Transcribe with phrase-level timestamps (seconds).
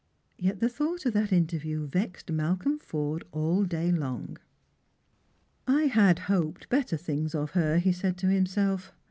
[0.39, 4.39] Yet the thought of that interview vexed Malcolm Forde all day long.
[5.67, 8.91] "I had hoped better things of her," he said to himself.